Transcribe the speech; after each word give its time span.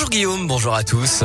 Bonjour 0.00 0.10
Guillaume, 0.12 0.46
bonjour 0.46 0.74
à 0.74 0.82
tous. 0.82 1.24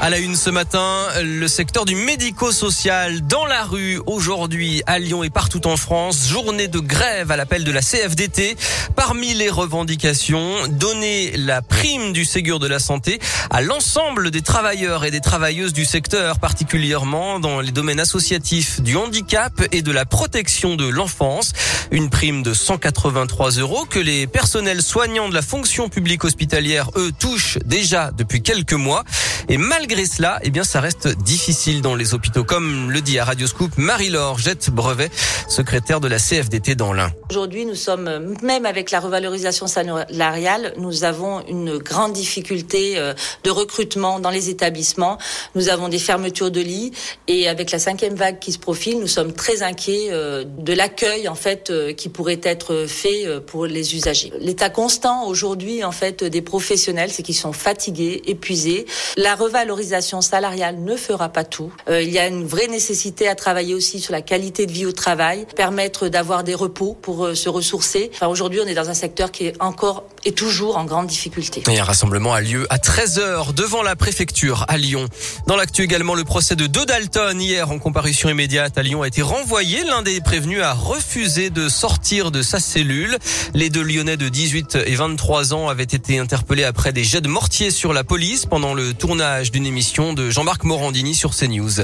À 0.00 0.08
la 0.08 0.16
une 0.16 0.34
ce 0.34 0.48
matin, 0.48 1.08
le 1.22 1.46
secteur 1.46 1.84
du 1.84 1.94
médico-social 1.94 3.20
dans 3.26 3.44
la 3.44 3.64
rue 3.64 4.00
aujourd'hui 4.06 4.82
à 4.86 4.98
Lyon 4.98 5.24
et 5.24 5.28
partout 5.28 5.66
en 5.66 5.76
France. 5.76 6.26
Journée 6.26 6.68
de 6.68 6.78
grève 6.78 7.30
à 7.30 7.36
l'appel 7.36 7.64
de 7.64 7.70
la 7.70 7.82
CFDT. 7.82 8.56
Parmi 8.96 9.34
les 9.34 9.50
revendications, 9.50 10.54
donner 10.70 11.36
la 11.36 11.60
prime 11.60 12.14
du 12.14 12.24
Ségur 12.24 12.58
de 12.60 12.66
la 12.66 12.78
santé 12.78 13.18
à 13.50 13.60
l'ensemble 13.60 14.30
des 14.30 14.40
travailleurs 14.40 15.04
et 15.04 15.10
des 15.10 15.20
travailleuses 15.20 15.74
du 15.74 15.84
secteur, 15.84 16.38
particulièrement 16.38 17.40
dans 17.40 17.60
les 17.60 17.72
domaines 17.72 18.00
associatifs 18.00 18.80
du 18.80 18.96
handicap 18.96 19.52
et 19.70 19.82
de 19.82 19.92
la 19.92 20.06
protection 20.06 20.76
de 20.76 20.88
l'enfance. 20.88 21.52
Une 21.90 22.08
prime 22.08 22.42
de 22.42 22.54
183 22.54 23.50
euros 23.52 23.84
que 23.84 23.98
les 23.98 24.26
personnels 24.26 24.82
soignants 24.82 25.28
de 25.28 25.34
la 25.34 25.42
fonction 25.42 25.90
publique 25.90 26.24
hospitalière, 26.24 26.90
eux, 26.96 27.12
touchent 27.18 27.58
déjà 27.64 27.97
depuis 28.16 28.42
quelques 28.42 28.72
mois. 28.72 29.04
Et 29.48 29.56
malgré 29.56 30.04
cela, 30.04 30.38
eh 30.42 30.50
bien, 30.50 30.64
ça 30.64 30.80
reste 30.80 31.08
difficile 31.08 31.80
dans 31.80 31.94
les 31.94 32.14
hôpitaux, 32.14 32.44
comme 32.44 32.90
le 32.90 33.00
dit 33.00 33.18
à 33.18 33.24
Radioscoop 33.24 33.78
Marie-Laure 33.78 34.38
Jette 34.38 34.70
Brevet, 34.70 35.10
secrétaire 35.48 36.00
de 36.00 36.08
la 36.08 36.18
CFDT 36.18 36.74
dans 36.74 36.92
l'Ain. 36.92 37.10
Aujourd'hui, 37.30 37.64
nous 37.64 37.74
sommes, 37.74 38.36
même 38.42 38.66
avec 38.66 38.90
la 38.90 39.00
revalorisation 39.00 39.66
salariale, 39.66 40.74
nous 40.76 41.04
avons 41.04 41.44
une 41.46 41.78
grande 41.78 42.12
difficulté 42.12 42.98
euh, 42.98 43.14
de 43.44 43.50
recrutement 43.50 44.20
dans 44.20 44.30
les 44.30 44.50
établissements. 44.50 45.18
Nous 45.54 45.68
avons 45.68 45.88
des 45.88 45.98
fermetures 45.98 46.50
de 46.50 46.60
lits 46.60 46.92
et 47.26 47.48
avec 47.48 47.70
la 47.70 47.78
cinquième 47.78 48.14
vague 48.14 48.38
qui 48.38 48.52
se 48.52 48.58
profile, 48.58 48.98
nous 48.98 49.06
sommes 49.06 49.32
très 49.32 49.62
inquiets 49.62 50.08
euh, 50.10 50.44
de 50.46 50.72
l'accueil, 50.72 51.28
en 51.28 51.34
fait, 51.34 51.70
euh, 51.70 51.92
qui 51.92 52.08
pourrait 52.08 52.40
être 52.42 52.86
fait 52.86 53.26
pour 53.46 53.66
les 53.66 53.94
usagers. 53.94 54.32
L'état 54.40 54.70
constant 54.70 55.26
aujourd'hui, 55.26 55.84
en 55.84 55.92
fait, 55.92 56.24
des 56.24 56.42
professionnels, 56.42 57.10
c'est 57.10 57.22
qu'ils 57.22 57.34
sont 57.34 57.52
fatigués, 57.52 57.87
épuisés. 57.96 58.86
La 59.16 59.34
revalorisation 59.34 60.20
salariale 60.20 60.82
ne 60.82 60.96
fera 60.96 61.28
pas 61.28 61.44
tout. 61.44 61.72
Euh, 61.88 62.02
il 62.02 62.10
y 62.10 62.18
a 62.18 62.26
une 62.26 62.46
vraie 62.46 62.68
nécessité 62.68 63.28
à 63.28 63.34
travailler 63.34 63.74
aussi 63.74 64.00
sur 64.00 64.12
la 64.12 64.22
qualité 64.22 64.66
de 64.66 64.72
vie 64.72 64.86
au 64.86 64.92
travail, 64.92 65.46
permettre 65.56 66.08
d'avoir 66.08 66.44
des 66.44 66.54
repos 66.54 66.96
pour 67.00 67.26
euh, 67.26 67.34
se 67.34 67.48
ressourcer. 67.48 68.10
Enfin, 68.14 68.28
aujourd'hui, 68.28 68.60
on 68.62 68.66
est 68.66 68.74
dans 68.74 68.90
un 68.90 68.94
secteur 68.94 69.30
qui 69.30 69.46
est 69.46 69.62
encore 69.62 70.04
et 70.28 70.32
toujours 70.32 70.76
en 70.76 70.84
grande 70.84 71.06
difficulté. 71.06 71.62
Et 71.70 71.78
un 71.78 71.84
rassemblement 71.84 72.34
a 72.34 72.42
lieu 72.42 72.66
à 72.68 72.76
13h 72.76 73.54
devant 73.54 73.82
la 73.82 73.96
préfecture 73.96 74.66
à 74.68 74.76
Lyon. 74.76 75.06
Dans 75.46 75.56
l'actu 75.56 75.82
également, 75.82 76.14
le 76.14 76.24
procès 76.24 76.54
de 76.54 76.66
deux 76.66 76.84
Dalton 76.84 77.40
hier 77.40 77.70
en 77.70 77.78
comparution 77.78 78.28
immédiate 78.28 78.76
à 78.76 78.82
Lyon 78.82 79.00
a 79.00 79.08
été 79.08 79.22
renvoyé. 79.22 79.84
L'un 79.84 80.02
des 80.02 80.20
prévenus 80.20 80.60
a 80.60 80.74
refusé 80.74 81.48
de 81.48 81.70
sortir 81.70 82.30
de 82.30 82.42
sa 82.42 82.60
cellule. 82.60 83.16
Les 83.54 83.70
deux 83.70 83.82
Lyonnais 83.82 84.18
de 84.18 84.28
18 84.28 84.76
et 84.84 84.96
23 84.96 85.54
ans 85.54 85.70
avaient 85.70 85.84
été 85.84 86.18
interpellés 86.18 86.64
après 86.64 86.92
des 86.92 87.04
jets 87.04 87.22
de 87.22 87.28
mortier 87.28 87.70
sur 87.70 87.94
la 87.94 88.04
police 88.04 88.44
pendant 88.44 88.74
le 88.74 88.92
tournage 88.92 89.50
d'une 89.50 89.64
émission 89.64 90.12
de 90.12 90.28
Jean-Marc 90.28 90.64
Morandini 90.64 91.14
sur 91.14 91.34
CNews. 91.34 91.80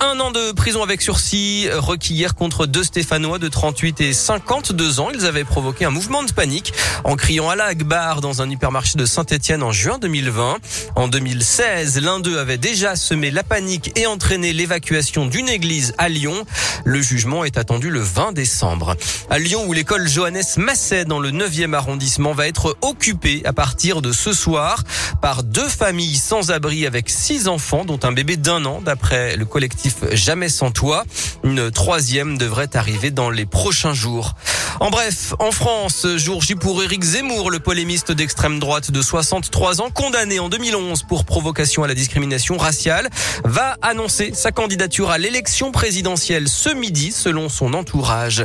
Un 0.00 0.18
an 0.20 0.30
de 0.30 0.52
prison 0.52 0.82
avec 0.82 1.02
sursis 1.02 1.68
requis 1.70 2.14
hier 2.14 2.34
contre 2.34 2.64
deux 2.64 2.82
Stéphanois 2.82 3.38
de 3.38 3.48
38 3.48 4.00
et 4.00 4.14
52 4.14 5.00
ans. 5.00 5.10
Ils 5.12 5.26
avaient 5.26 5.44
provoqué 5.44 5.84
un 5.84 5.90
mouvement 5.90 6.22
de 6.22 6.32
panique 6.32 6.72
en 7.04 7.16
criant 7.16 7.50
à 7.50 7.56
la 7.56 7.73
Dans 7.74 8.40
un 8.40 8.48
hypermarché 8.48 8.96
de 8.96 9.04
Saint-Etienne 9.04 9.62
en 9.64 9.72
juin 9.72 9.98
2020. 9.98 10.58
En 10.94 11.08
2016, 11.08 12.00
l'un 12.00 12.20
d'eux 12.20 12.38
avait 12.38 12.56
déjà 12.56 12.94
semé 12.94 13.32
la 13.32 13.42
panique 13.42 13.98
et 13.98 14.06
entraîné 14.06 14.52
l'évacuation 14.52 15.26
d'une 15.26 15.48
église 15.48 15.92
à 15.98 16.08
Lyon. 16.08 16.46
Le 16.84 17.02
jugement 17.02 17.44
est 17.44 17.58
attendu 17.58 17.90
le 17.90 18.00
20 18.00 18.32
décembre. 18.32 18.96
À 19.28 19.40
Lyon, 19.40 19.64
où 19.66 19.72
l'école 19.72 20.08
Johannes 20.08 20.42
Masset 20.56 21.04
dans 21.04 21.18
le 21.18 21.32
9e 21.32 21.74
arrondissement 21.74 22.32
va 22.32 22.46
être 22.46 22.76
occupée 22.80 23.42
à 23.44 23.52
partir 23.52 24.02
de 24.02 24.12
ce 24.12 24.32
soir 24.32 24.84
par 25.20 25.42
deux 25.42 25.68
familles 25.68 26.16
sans 26.16 26.52
abri 26.52 26.86
avec 26.86 27.10
six 27.10 27.48
enfants, 27.48 27.84
dont 27.84 27.98
un 28.04 28.12
bébé 28.12 28.36
d'un 28.36 28.64
an, 28.66 28.82
d'après 28.82 29.36
le 29.36 29.46
collectif 29.46 29.96
Jamais 30.12 30.48
sans 30.48 30.70
toit. 30.70 31.04
Une 31.42 31.70
troisième 31.72 32.38
devrait 32.38 32.76
arriver 32.76 33.10
dans 33.10 33.30
les 33.30 33.46
prochains 33.46 33.94
jours. 33.94 34.34
En 34.80 34.90
bref, 34.90 35.34
en 35.38 35.52
France, 35.52 36.06
jour 36.16 36.42
J 36.42 36.56
pour 36.56 36.82
Éric 36.82 37.04
Zemmour, 37.04 37.50
le 37.50 37.60
polémiste 37.60 38.10
d'extrême 38.10 38.58
droite 38.58 38.90
de 38.90 39.02
63 39.02 39.80
ans, 39.80 39.90
condamné 39.90 40.40
en 40.40 40.48
2011 40.48 41.04
pour 41.04 41.24
provocation 41.24 41.84
à 41.84 41.88
la 41.88 41.94
discrimination 41.94 42.56
raciale, 42.56 43.08
va 43.44 43.76
annoncer 43.82 44.32
sa 44.34 44.50
candidature 44.50 45.10
à 45.10 45.18
l'élection 45.18 45.70
présidentielle 45.70 46.48
ce 46.48 46.70
midi, 46.70 47.12
selon 47.12 47.48
son 47.48 47.72
entourage. 47.72 48.44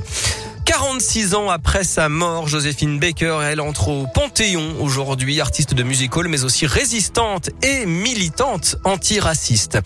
46 0.79 1.35
ans 1.35 1.49
après 1.49 1.83
sa 1.83 2.07
mort, 2.07 2.47
Joséphine 2.47 2.99
Baker, 2.99 3.39
elle 3.43 3.59
entre 3.59 3.89
au 3.89 4.07
Panthéon 4.07 4.75
aujourd'hui, 4.79 5.41
artiste 5.41 5.73
de 5.73 5.83
musical 5.83 6.29
mais 6.29 6.45
aussi 6.45 6.65
résistante 6.65 7.49
et 7.61 7.85
militante 7.85 8.77
antiraciste. 8.85 9.77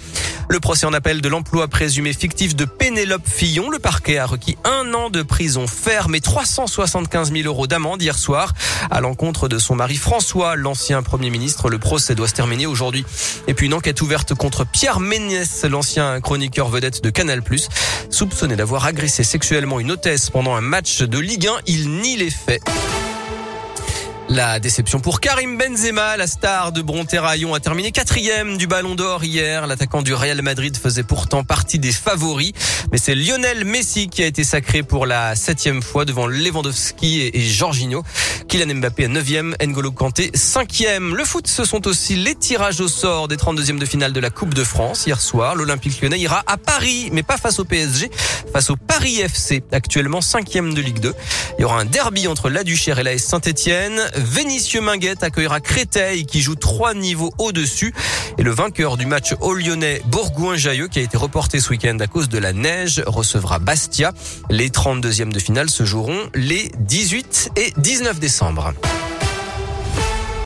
Le 0.49 0.59
procès 0.59 0.85
en 0.85 0.93
appel 0.93 1.21
de 1.21 1.29
l'emploi 1.29 1.67
présumé 1.67 2.13
fictif 2.13 2.55
de 2.55 2.65
Pénélope 2.65 3.27
Fillon, 3.27 3.71
le 3.71 3.79
parquet 3.79 4.19
a 4.19 4.27
requis 4.27 4.55
un 4.65 4.93
an 4.93 5.09
de 5.09 5.23
prison 5.23 5.65
ferme 5.65 6.13
et 6.13 6.21
375 6.21 7.31
000 7.31 7.47
euros 7.47 7.65
d'amende 7.65 8.01
hier 8.01 8.17
soir 8.17 8.53
à 8.91 9.01
l'encontre 9.01 9.47
de 9.47 9.57
son 9.57 9.75
mari 9.75 9.95
François, 9.95 10.55
l'ancien 10.55 11.01
premier 11.01 11.31
ministre. 11.31 11.69
Le 11.69 11.79
procès 11.79 12.13
doit 12.13 12.27
se 12.27 12.33
terminer 12.33 12.67
aujourd'hui. 12.67 13.03
Et 13.47 13.55
puis 13.55 13.65
une 13.65 13.73
enquête 13.73 14.01
ouverte 14.01 14.35
contre 14.35 14.63
Pierre 14.65 14.99
Ménès, 14.99 15.65
l'ancien 15.65 16.21
chroniqueur 16.21 16.69
vedette 16.69 17.03
de 17.03 17.09
Canal+, 17.09 17.41
soupçonné 18.11 18.55
d'avoir 18.55 18.85
agressé 18.85 19.23
sexuellement 19.23 19.79
une 19.79 19.91
hôtesse 19.91 20.29
pendant 20.29 20.55
un 20.55 20.61
match 20.61 20.82
de 20.83 21.17
Ligue 21.17 21.47
1. 21.47 21.59
Il 21.67 21.89
nie 21.89 22.17
les 22.17 22.29
faits. 22.29 22.61
La 24.33 24.59
déception 24.59 24.99
pour 24.99 25.19
Karim 25.19 25.59
Benzema, 25.59 26.17
la 26.17 26.25
star 26.25 26.71
de 26.71 26.81
Bronterraillon, 26.81 27.53
a 27.53 27.59
terminé 27.59 27.91
quatrième 27.91 28.57
du 28.57 28.65
Ballon 28.65 28.95
d'Or 28.95 29.23
hier. 29.23 29.67
L'attaquant 29.67 30.01
du 30.01 30.15
Real 30.15 30.41
Madrid 30.41 30.75
faisait 30.75 31.03
pourtant 31.03 31.43
partie 31.43 31.77
des 31.77 31.91
favoris, 31.91 32.51
mais 32.91 32.97
c'est 32.97 33.13
Lionel 33.13 33.63
Messi 33.63 34.07
qui 34.07 34.23
a 34.23 34.25
été 34.25 34.43
sacré 34.43 34.81
pour 34.81 35.05
la 35.05 35.35
septième 35.35 35.83
fois 35.83 36.03
devant 36.05 36.25
Lewandowski 36.25 37.29
et 37.31 37.41
Jorginho. 37.41 38.01
Kylian 38.47 38.75
Mbappé 38.75 39.05
à 39.05 39.07
9e, 39.07 39.53
N'Golo 39.63 39.91
Kanté 39.91 40.31
5e. 40.33 41.13
Le 41.13 41.25
foot, 41.25 41.47
ce 41.47 41.63
sont 41.63 41.87
aussi 41.87 42.15
les 42.15 42.33
tirages 42.33 42.81
au 42.81 42.87
sort 42.87 43.27
des 43.27 43.35
32e 43.35 43.77
de 43.77 43.85
finale 43.85 44.13
de 44.13 44.19
la 44.19 44.31
Coupe 44.31 44.55
de 44.55 44.63
France. 44.63 45.05
Hier 45.05 45.21
soir, 45.21 45.53
l'Olympique 45.55 46.01
lyonnais 46.01 46.19
ira 46.19 46.43
à 46.47 46.57
Paris, 46.57 47.09
mais 47.11 47.23
pas 47.23 47.37
face 47.37 47.59
au 47.59 47.65
PSG, 47.65 48.09
face 48.51 48.71
au 48.71 48.77
Paris 48.77 49.19
FC, 49.19 49.63
actuellement 49.71 50.21
5e 50.21 50.73
de 50.73 50.81
Ligue 50.81 50.99
2. 50.99 51.13
Il 51.59 51.61
y 51.61 51.65
aura 51.65 51.79
un 51.79 51.85
derby 51.85 52.27
entre 52.27 52.49
la 52.49 52.63
Duchère 52.63 52.97
et 52.97 53.03
la 53.03 53.15
Saint-Etienne. 53.19 54.01
Vénitieux 54.23 54.81
Minguette 54.81 55.23
accueillera 55.23 55.59
Créteil 55.59 56.25
qui 56.25 56.41
joue 56.41 56.55
trois 56.55 56.93
niveaux 56.93 57.33
au-dessus. 57.37 57.93
Et 58.37 58.43
le 58.43 58.51
vainqueur 58.51 58.97
du 58.97 59.05
match 59.05 59.35
au 59.41 59.53
Lyonnais 59.53 60.01
Bourgoin-Jailleux 60.05 60.87
qui 60.87 60.99
a 60.99 61.01
été 61.01 61.17
reporté 61.17 61.59
ce 61.59 61.69
week-end 61.69 61.97
à 61.99 62.07
cause 62.07 62.29
de 62.29 62.37
la 62.37 62.53
neige 62.53 63.03
recevra 63.05 63.59
Bastia. 63.59 64.13
Les 64.49 64.69
32e 64.69 65.31
de 65.31 65.39
finale 65.39 65.69
se 65.69 65.83
joueront 65.83 66.29
les 66.33 66.71
18 66.79 67.51
et 67.57 67.73
19 67.77 68.19
décembre. 68.19 68.73